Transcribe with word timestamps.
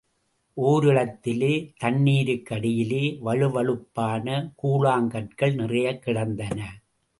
ஓரிடத்திலே 0.57 1.73
தண்ணீருக்கடியிலே 1.83 3.03
வழுவழுப்பான 3.25 4.51
கூழாங்கற்கள் 4.63 5.53
நிறையக் 5.53 6.03
கிடந்தன. 6.03 6.81